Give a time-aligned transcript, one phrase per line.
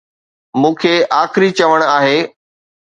[0.61, 2.19] مون کي آخري چوڻ آهي.